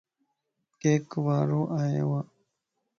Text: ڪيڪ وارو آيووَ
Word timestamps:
ڪيڪ 0.81 1.07
وارو 1.25 1.61
آيووَ 1.81 2.19